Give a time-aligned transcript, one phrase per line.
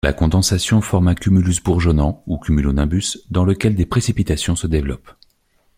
[0.03, 5.11] La condensation forme un cumulus bourgeonnant ou cumulonimbus dans lequel des précipitations se développent.